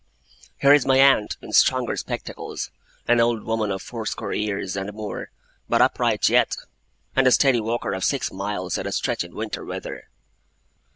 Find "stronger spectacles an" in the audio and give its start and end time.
1.53-3.19